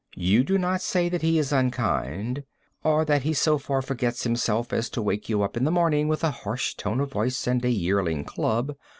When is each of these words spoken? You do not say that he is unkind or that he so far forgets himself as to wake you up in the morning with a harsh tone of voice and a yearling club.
You 0.15 0.43
do 0.43 0.57
not 0.57 0.81
say 0.81 1.09
that 1.09 1.21
he 1.21 1.37
is 1.37 1.51
unkind 1.51 2.43
or 2.83 3.05
that 3.05 3.21
he 3.21 3.33
so 3.35 3.59
far 3.59 3.83
forgets 3.83 4.23
himself 4.23 4.73
as 4.73 4.89
to 4.89 4.99
wake 5.03 5.29
you 5.29 5.43
up 5.43 5.55
in 5.55 5.63
the 5.63 5.69
morning 5.69 6.07
with 6.07 6.23
a 6.23 6.31
harsh 6.31 6.73
tone 6.73 6.99
of 6.99 7.11
voice 7.11 7.45
and 7.45 7.63
a 7.63 7.69
yearling 7.69 8.23
club. 8.23 8.75